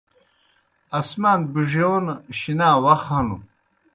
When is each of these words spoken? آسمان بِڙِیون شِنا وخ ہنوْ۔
آسمان 0.99 1.39
بِڙِیون 1.53 2.05
شِنا 2.39 2.69
وخ 2.85 3.01
ہنوْ۔ 3.15 3.37